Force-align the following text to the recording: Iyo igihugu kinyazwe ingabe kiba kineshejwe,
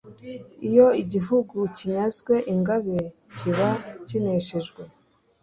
Iyo 0.69 0.87
igihugu 1.03 1.57
kinyazwe 1.77 2.35
ingabe 2.53 2.97
kiba 3.37 3.69
kineshejwe, 4.07 4.81